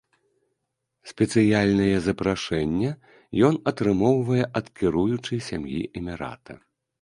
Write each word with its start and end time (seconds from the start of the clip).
Спецыяльнае 1.09 1.95
запрашэнне 2.07 2.89
ён 3.51 3.59
атрымоўвае 3.73 4.41
ад 4.61 4.73
кіруючай 4.81 5.39
сям'і 5.51 5.79
эмірата. 6.03 6.53